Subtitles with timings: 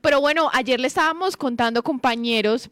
[0.00, 2.70] Pero bueno, ayer le estábamos contando, compañeros,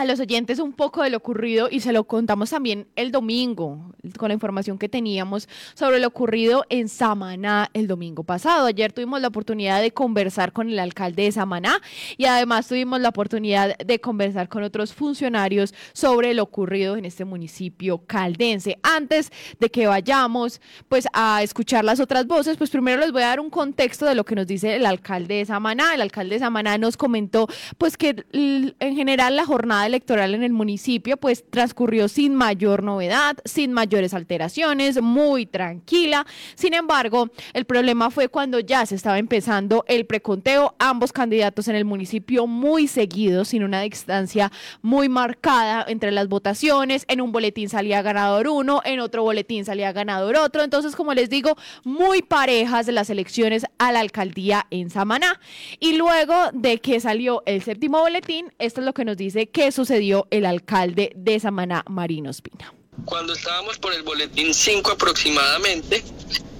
[0.00, 3.92] a los oyentes un poco de lo ocurrido y se lo contamos también el domingo
[4.16, 8.64] con la información que teníamos sobre lo ocurrido en Samaná el domingo pasado.
[8.64, 11.82] Ayer tuvimos la oportunidad de conversar con el alcalde de Samaná
[12.16, 17.26] y además tuvimos la oportunidad de conversar con otros funcionarios sobre lo ocurrido en este
[17.26, 18.78] municipio caldense.
[18.82, 23.26] Antes de que vayamos pues a escuchar las otras voces, pues primero les voy a
[23.26, 25.92] dar un contexto de lo que nos dice el alcalde de Samaná.
[25.92, 30.52] El alcalde de Samaná nos comentó pues que en general la jornada electoral en el
[30.52, 36.26] municipio pues transcurrió sin mayor novedad, sin mayores alteraciones, muy tranquila.
[36.54, 41.76] Sin embargo, el problema fue cuando ya se estaba empezando el preconteo, ambos candidatos en
[41.76, 44.50] el municipio muy seguidos, sin una distancia
[44.82, 47.04] muy marcada entre las votaciones.
[47.08, 50.62] En un boletín salía ganador uno, en otro boletín salía ganador otro.
[50.62, 55.40] Entonces, como les digo, muy parejas las elecciones a la alcaldía en Samaná.
[55.78, 59.72] Y luego de que salió el séptimo boletín, esto es lo que nos dice que
[59.80, 62.74] sucedió el alcalde de Samaná, Marino Espina.
[63.06, 66.04] Cuando estábamos por el boletín 5 aproximadamente,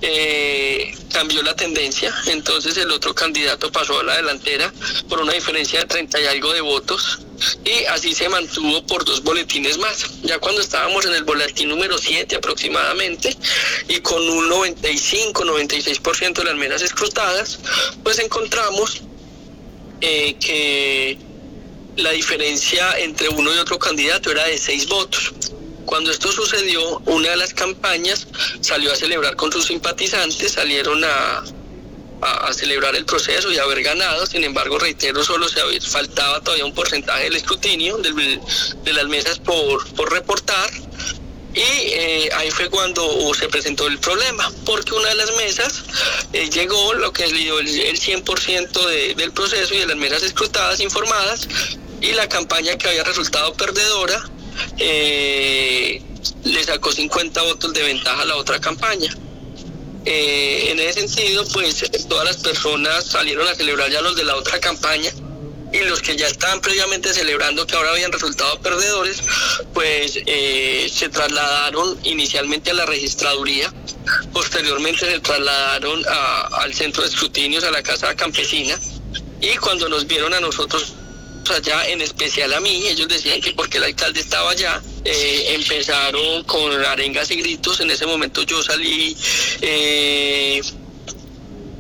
[0.01, 4.73] eh, cambió la tendencia, entonces el otro candidato pasó a la delantera
[5.11, 7.21] por una diferencia de 30 y algo de votos
[7.63, 10.23] y así se mantuvo por dos boletines más.
[10.23, 13.37] Ya cuando estábamos en el boletín número 7 aproximadamente
[13.89, 17.59] y con un 95-96% de las mesas escrutadas,
[18.03, 19.03] pues encontramos
[20.01, 21.30] eh, que
[22.01, 25.33] la diferencia entre uno y otro candidato era de seis votos.
[25.85, 28.27] Cuando esto sucedió, una de las campañas
[28.61, 31.43] salió a celebrar con sus simpatizantes, salieron a,
[32.23, 34.27] a, celebrar el proceso y haber ganado.
[34.27, 39.87] Sin embargo, reitero, solo se faltaba todavía un porcentaje del escrutinio de las mesas por,
[39.95, 40.71] por reportar.
[41.53, 45.83] Y eh, ahí fue cuando se presentó el problema, porque una de las mesas
[46.33, 50.23] eh, llegó lo que es el, el 100% de, del proceso y de las mesas
[50.23, 51.49] escrutadas, informadas,
[52.01, 54.23] y la campaña que había resultado perdedora
[54.79, 56.03] eh,
[56.45, 59.15] le sacó 50 votos de ventaja a la otra campaña.
[60.07, 64.37] Eh, en ese sentido, pues todas las personas salieron a celebrar ya los de la
[64.37, 65.11] otra campaña
[65.73, 69.23] y los que ya estaban previamente celebrando que ahora habían resultado perdedores,
[69.73, 73.73] pues eh, se trasladaron inicialmente a la registraduría,
[74.33, 76.03] posteriormente se trasladaron
[76.53, 78.77] al centro de escrutinios, a la casa campesina,
[79.41, 80.95] y cuando nos vieron a nosotros
[81.51, 86.45] allá, en especial a mí, ellos decían que porque el alcalde estaba allá, eh, empezaron
[86.45, 89.17] con arengas y gritos, en ese momento yo salí
[89.61, 90.61] eh,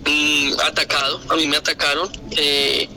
[0.04, 2.10] mm, atacado, a mí me atacaron.
[2.36, 2.88] Eh,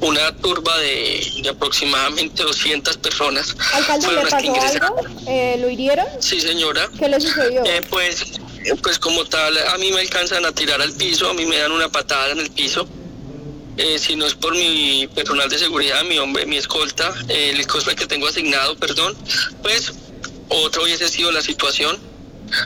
[0.00, 3.54] una turba de, aproximadamente 200 personas.
[3.72, 4.96] ¿Alcalde le pasó algo?
[5.58, 6.06] ¿Lo hirieron?
[6.18, 6.88] Sí, señora.
[6.98, 7.62] ¿Qué le sucedió?
[7.88, 8.32] pues,
[8.82, 11.70] pues como tal, a mí me alcanzan a tirar al piso, a mí me dan
[11.70, 12.88] una patada en el piso.
[13.76, 17.94] Eh, si no es por mi personal de seguridad, mi hombre, mi escolta, el escolta
[17.94, 19.16] que tengo asignado, perdón,
[19.62, 19.92] pues
[20.48, 21.98] otra hubiese sido la situación.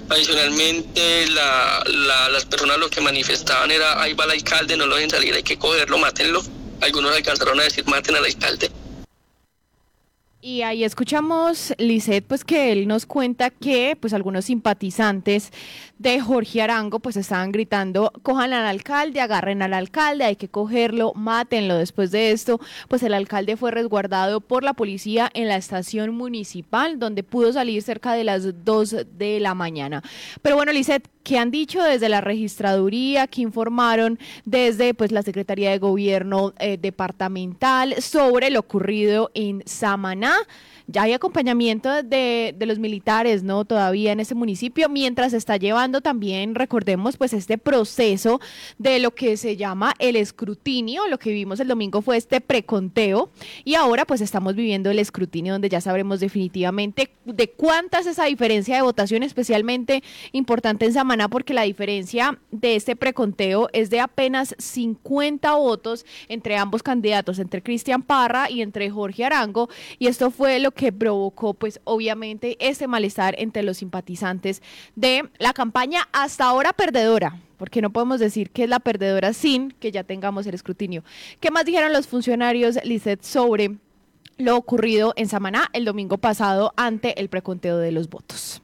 [0.08, 1.84] Adicionalmente, la,
[2.30, 5.44] las personas lo que manifestaban era, ahí va el alcalde, no lo dejen salir, hay
[5.44, 6.42] que cogerlo, mátenlo.
[6.80, 8.70] Algunos alcanzaron a decir, maten al alcalde.
[10.46, 15.50] Y ahí escuchamos, Lisette, pues que él nos cuenta que pues algunos simpatizantes
[15.98, 21.12] de Jorge Arango pues estaban gritando, cojan al alcalde, agarren al alcalde, hay que cogerlo,
[21.14, 21.76] mátenlo.
[21.76, 26.98] Después de esto, pues el alcalde fue resguardado por la policía en la estación municipal,
[26.98, 30.02] donde pudo salir cerca de las 2 de la mañana.
[30.42, 33.26] Pero bueno, Lisette, ¿qué han dicho desde la registraduría?
[33.26, 40.34] ¿Qué informaron desde pues la Secretaría de Gobierno eh, departamental sobre lo ocurrido en Samaná?
[40.88, 43.64] ya hay acompañamiento de, de, los militares, ¿no?
[43.64, 48.40] Todavía en ese municipio, mientras está llevando también, recordemos, pues este proceso
[48.78, 53.30] de lo que se llama el escrutinio, lo que vimos el domingo fue este preconteo
[53.64, 58.24] y ahora pues estamos viviendo el escrutinio donde ya sabremos definitivamente de cuánta es esa
[58.24, 60.02] diferencia de votación, especialmente
[60.32, 66.56] importante en Samaná, porque la diferencia de este preconteo es de apenas 50 votos entre
[66.56, 69.68] ambos candidatos, entre Cristian Parra y entre Jorge Arango,
[69.98, 74.62] y esto fue lo que provocó pues obviamente ese malestar entre los simpatizantes
[74.94, 75.75] de la campaña
[76.12, 80.46] hasta ahora perdedora, porque no podemos decir que es la perdedora sin que ya tengamos
[80.46, 81.04] el escrutinio.
[81.40, 83.76] ¿Qué más dijeron los funcionarios, Lizeth, sobre
[84.38, 88.62] lo ocurrido en Samaná el domingo pasado ante el preconteo de los votos?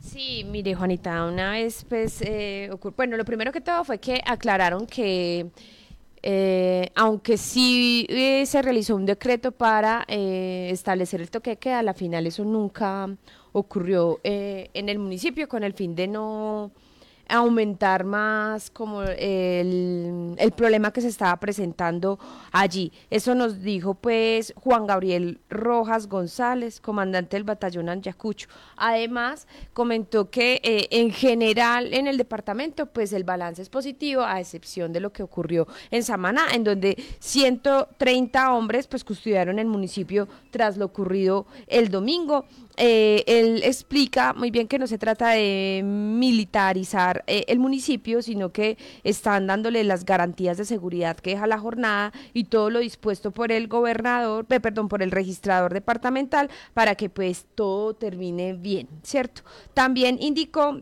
[0.00, 4.86] Sí, mire Juanita, una vez pues, eh, bueno, lo primero que todo fue que aclararon
[4.86, 5.46] que
[6.22, 11.82] eh, aunque sí eh, se realizó un decreto para establecer el toque de queda, a
[11.82, 13.08] la final eso nunca
[13.52, 16.72] ocurrió en el municipio con el fin de no
[17.32, 22.18] aumentar más como el, el, problema que se estaba presentando
[22.52, 22.92] allí.
[23.08, 28.48] Eso nos dijo pues Juan Gabriel Rojas González, comandante del batallón Anyacucho.
[28.76, 34.38] Además, comentó que eh, en general en el departamento pues el balance es positivo, a
[34.38, 40.28] excepción de lo que ocurrió en Samaná, en donde 130 hombres pues custodiaron el municipio
[40.50, 42.44] tras lo ocurrido el domingo.
[42.76, 48.52] Eh, él explica muy bien que no se trata de militarizar eh, el municipio, sino
[48.52, 53.30] que están dándole las garantías de seguridad que deja la jornada y todo lo dispuesto
[53.30, 58.88] por el gobernador, eh, perdón, por el registrador departamental para que pues todo termine bien,
[59.02, 59.42] ¿cierto?
[59.74, 60.80] También indicó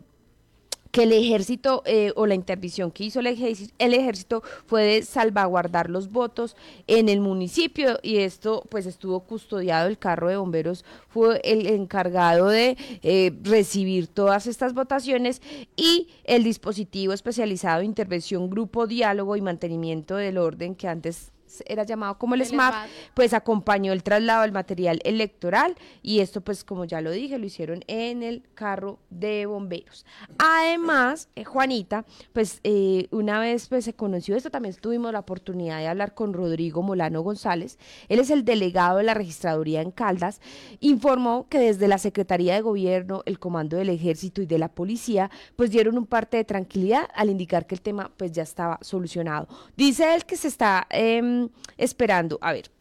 [0.91, 5.01] que el ejército eh, o la intervención que hizo el ejército, el ejército fue de
[5.03, 6.55] salvaguardar los votos
[6.87, 12.47] en el municipio y esto pues estuvo custodiado, el carro de bomberos fue el encargado
[12.47, 15.41] de eh, recibir todas estas votaciones
[15.75, 21.31] y el dispositivo especializado de intervención, grupo, diálogo y mantenimiento del orden que antes
[21.65, 22.73] era llamado como el, SMAP,
[23.13, 27.45] pues acompañó el traslado del material electoral y esto pues como ya lo dije, lo
[27.45, 30.05] hicieron en el carro de bomberos.
[30.37, 35.79] Además, eh, Juanita, pues eh, una vez pues se conoció esto, también tuvimos la oportunidad
[35.79, 37.77] de hablar con Rodrigo Molano González,
[38.09, 40.41] él es el delegado de la registraduría en Caldas,
[40.79, 45.29] informó que desde la Secretaría de Gobierno, el Comando del Ejército y de la Policía,
[45.55, 49.47] pues dieron un parte de tranquilidad al indicar que el tema pues ya estaba solucionado.
[49.75, 50.87] Dice él que se está...
[50.89, 51.40] Eh,
[51.77, 52.37] esperando.
[52.41, 52.71] A ver,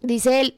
[0.00, 0.54] dice él,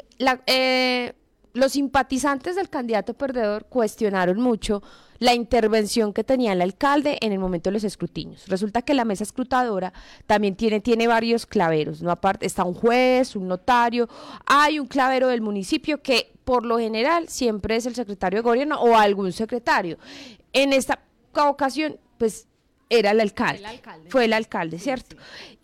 [0.47, 1.15] eh,
[1.55, 4.83] los simpatizantes del candidato perdedor cuestionaron mucho
[5.19, 8.47] la intervención que tenía el alcalde en el momento de los escrutinios.
[8.47, 9.93] Resulta que la mesa escrutadora
[10.27, 12.11] también tiene, tiene varios claveros, ¿no?
[12.11, 14.09] Aparte está un juez, un notario,
[14.47, 18.81] hay un clavero del municipio que por lo general siempre es el secretario de gobierno
[18.81, 19.99] o algún secretario.
[20.53, 21.01] En esta
[21.35, 22.47] ocasión, pues
[22.89, 23.65] era el alcalde,
[24.09, 25.17] fue el alcalde, ¿cierto?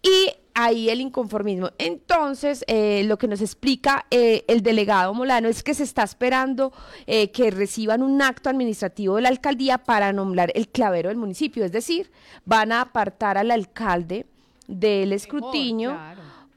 [0.02, 1.70] Y ahí el inconformismo.
[1.78, 6.72] Entonces, eh, lo que nos explica eh, el delegado Molano es que se está esperando
[7.06, 11.64] eh, que reciban un acto administrativo de la alcaldía para nombrar el clavero del municipio,
[11.64, 12.10] es decir,
[12.44, 14.26] van a apartar al alcalde
[14.66, 15.98] del escrutinio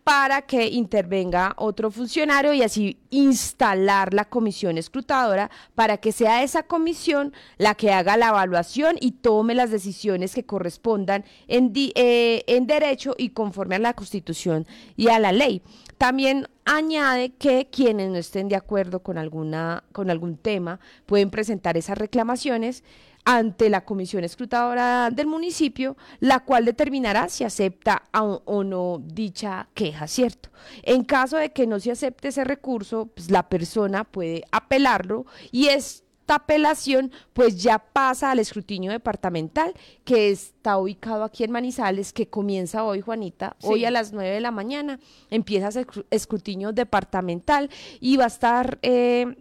[0.03, 6.63] para que intervenga otro funcionario y así instalar la comisión escrutadora para que sea esa
[6.63, 12.67] comisión la que haga la evaluación y tome las decisiones que correspondan en, eh, en
[12.67, 15.61] derecho y conforme a la constitución y a la ley.
[15.97, 21.77] También añade que quienes no estén de acuerdo con alguna con algún tema pueden presentar
[21.77, 22.83] esas reclamaciones
[23.27, 30.07] ante la comisión escrutadora del municipio, la cual determinará si acepta o no dicha queja,
[30.07, 30.49] ¿cierto?
[30.81, 35.67] En caso de que no se acepte ese recurso, pues la persona puede apelarlo y
[35.67, 39.73] esta apelación pues ya pasa al escrutinio departamental
[40.03, 44.41] que está ubicado aquí en Manizales, que comienza hoy, Juanita, hoy a las 9 de
[44.41, 44.99] la mañana,
[45.29, 48.79] empieza ese escrutinio departamental y va a estar...
[48.81, 49.37] Eh,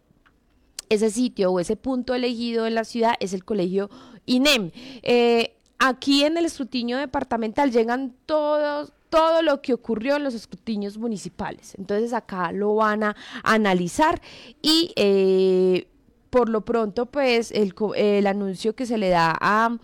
[0.88, 3.90] ese sitio o ese punto elegido en la ciudad es el colegio
[4.24, 4.70] INEM.
[5.02, 10.98] Eh, aquí en el escrutinio departamental llegan todos todo lo que ocurrió en los escrutinios
[10.98, 11.74] municipales.
[11.78, 14.20] Entonces acá lo van a analizar
[14.62, 15.88] y eh,
[16.30, 19.76] por lo pronto pues el, el anuncio que se le da a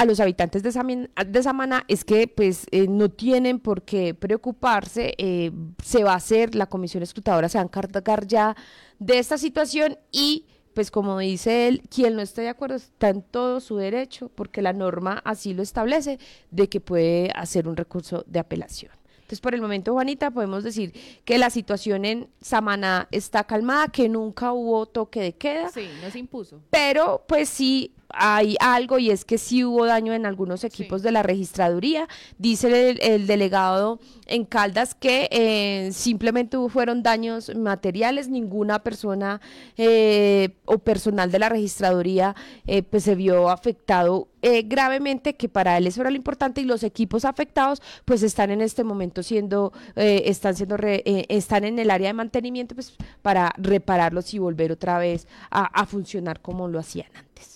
[0.00, 0.72] a los habitantes de,
[1.42, 5.52] Samana es que pues eh, no tienen por qué preocuparse, eh,
[5.84, 8.56] se va a hacer, la comisión escrutadora se va a encargar ya
[8.98, 10.46] de esta situación y
[10.80, 14.62] pues como dice él, quien no esté de acuerdo está en todo su derecho, porque
[14.62, 16.18] la norma así lo establece,
[16.50, 18.90] de que puede hacer un recurso de apelación.
[19.16, 20.94] Entonces, por el momento, Juanita, podemos decir
[21.26, 25.68] que la situación en Samaná está calmada, que nunca hubo toque de queda.
[25.68, 26.62] Sí, no se impuso.
[26.70, 31.12] Pero, pues sí, hay algo y es que sí hubo daño en algunos equipos de
[31.12, 32.08] la registraduría.
[32.38, 39.40] Dice el, delegado en Caldas que eh, simplemente fueron daños materiales, ninguna persona
[39.76, 42.34] eh, o personal de la registraduría
[42.66, 44.28] eh, pues se vio afectado
[44.64, 48.62] gravemente, que para él eso era lo importante y los equipos afectados pues están en
[48.62, 54.38] este momento siendo, están siendo, están en el área de mantenimiento pues para repararlos y
[54.38, 57.49] volver otra vez a funcionar como lo hacían antes.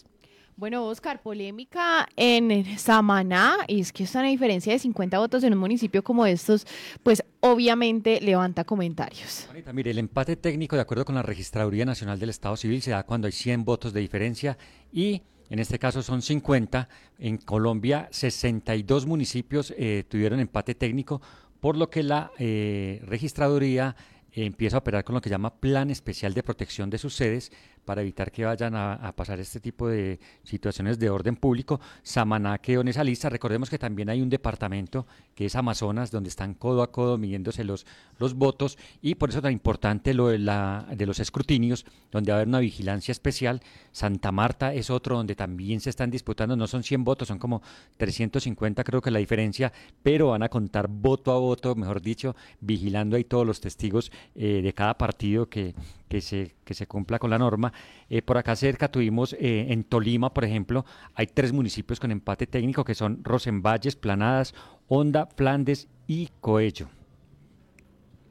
[0.57, 5.59] Bueno, Oscar, polémica en Samaná, y es que esta diferencia de 50 votos en un
[5.59, 6.65] municipio como estos,
[7.03, 9.49] pues obviamente levanta comentarios.
[9.73, 13.03] mire, el empate técnico, de acuerdo con la Registraduría Nacional del Estado Civil, se da
[13.03, 14.57] cuando hay 100 votos de diferencia
[14.93, 16.89] y en este caso son 50.
[17.19, 21.21] En Colombia, 62 municipios eh, tuvieron empate técnico,
[21.59, 23.97] por lo que la eh, Registraduría
[24.31, 27.53] empieza a operar con lo que llama Plan Especial de Protección de sus sedes
[27.85, 31.81] para evitar que vayan a, pasar este tipo de situaciones de orden público.
[32.03, 33.29] Samaná quedó en esa lista.
[33.29, 37.65] Recordemos que también hay un departamento que es Amazonas, donde están codo a codo midiéndose
[37.65, 37.87] los,
[38.19, 42.33] los votos y por eso es tan importante lo de, la, de los escrutinios, donde
[42.33, 43.61] va a haber una vigilancia especial.
[43.93, 47.63] Santa Marta es otro donde también se están disputando, no son 100 votos, son como
[47.97, 49.73] 350 creo que la diferencia,
[50.03, 54.61] pero van a contar voto a voto, mejor dicho, vigilando ahí todos los testigos eh,
[54.63, 55.75] de cada partido que,
[56.15, 57.73] que se, que se cumpla con la norma.
[58.09, 60.85] Eh, por acá cerca tuvimos eh, en Tolima, por ejemplo,
[61.17, 64.55] hay tres municipios con empate técnico que son Rosenvalles, Planadas,
[64.87, 66.89] Honda, Flandes y Coello.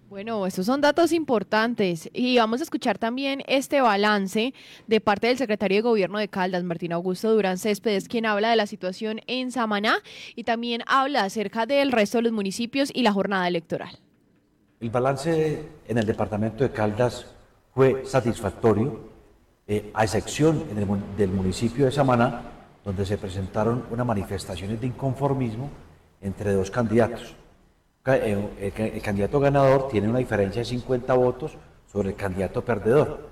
[0.07, 4.53] Bueno, estos son datos importantes y vamos a escuchar también este balance
[4.87, 8.55] de parte del secretario de Gobierno de Caldas, Martín Augusto Durán Céspedes, quien habla de
[8.55, 9.97] la situación en Samaná
[10.37, 13.99] y también habla acerca del resto de los municipios y la jornada electoral.
[14.79, 17.25] El balance en el departamento de Caldas
[17.73, 18.99] fue satisfactorio,
[19.67, 20.63] eh, a excepción
[21.17, 22.41] del municipio de Samaná,
[22.85, 25.69] donde se presentaron unas manifestaciones de inconformismo
[26.21, 27.35] entre dos candidatos.
[28.05, 31.57] Eh, el, candidato ganador tiene una diferencia de 50 votos
[31.91, 33.29] sobre el candidato perdedor.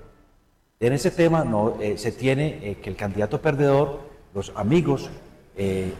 [0.80, 4.00] En ese tema no, eh, se tiene que el candidato perdedor,
[4.34, 5.10] los amigos,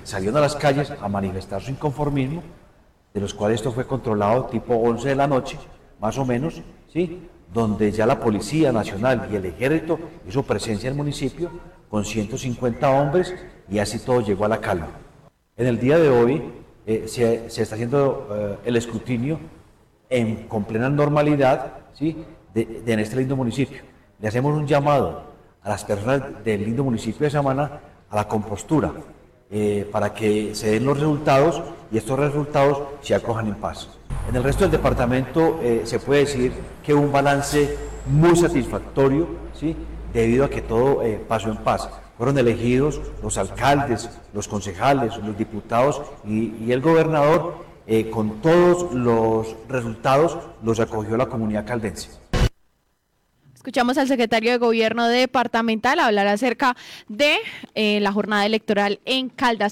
[0.03, 2.43] salieron a las calles a manifestar su inconformismo,
[3.13, 5.59] de los cuales esto fue controlado tipo 11 de la noche,
[6.01, 7.29] más o menos, ¿sí?
[7.53, 11.51] Donde ya la Policía Nacional y el Ejército hizo presencia en el municipio
[11.91, 13.35] con 150 hombres
[13.69, 14.89] y así todo llegó a la calma.
[15.57, 16.43] En el día de hoy
[16.87, 19.39] eh, se, está haciendo eh, el escrutinio
[20.09, 22.25] en, con plena normalidad ¿sí?
[22.55, 23.83] de, en este lindo municipio.
[24.19, 25.25] Le hacemos un llamado
[25.63, 28.93] a las personas del lindo municipio de Samana a la compostura
[29.55, 31.61] eh, para que se den los resultados
[31.93, 33.87] y estos resultados se acojan en paz.
[34.27, 39.77] En el resto del departamento eh, se puede decir que un balance muy satisfactorio, ¿sí?
[40.15, 41.87] debido a que todo eh, pasó en paz.
[42.17, 47.71] Fueron elegidos los alcaldes, los concejales, los diputados y, el gobernador.
[48.11, 52.22] Con todos los resultados los acogió la comunidad caldense.
[53.63, 56.77] Escuchamos al secretario de Gobierno departamental hablar acerca
[57.07, 57.37] de
[57.77, 59.71] la jornada electoral en Caldas.